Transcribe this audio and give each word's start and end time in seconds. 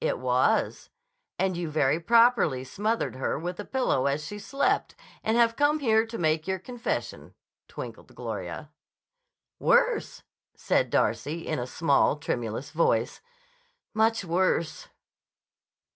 "It 0.00 0.18
was. 0.18 0.90
And 1.38 1.56
you 1.56 1.70
very 1.70 2.00
properly 2.00 2.64
smothered 2.64 3.14
her 3.14 3.38
with 3.38 3.60
a 3.60 3.64
pillow 3.64 4.06
as 4.06 4.26
she 4.26 4.36
slept 4.40 4.96
and 5.22 5.36
have 5.36 5.54
come 5.54 5.78
here 5.78 6.04
to 6.04 6.18
make 6.18 6.48
your 6.48 6.58
confession," 6.58 7.32
twinkled 7.68 8.12
Gloria. 8.12 8.72
"Worse," 9.60 10.24
said 10.56 10.90
Darcy 10.90 11.46
in 11.46 11.60
a 11.60 11.66
small, 11.68 12.16
tremulous 12.16 12.72
voice. 12.72 13.20
"Much 13.94 14.24
worse." 14.24 14.88